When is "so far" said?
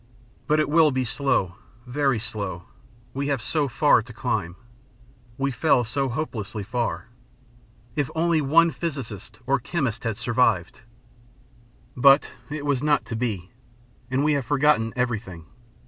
3.39-4.01